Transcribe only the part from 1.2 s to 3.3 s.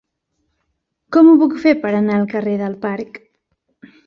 ho puc fer per anar al carrer del Parc?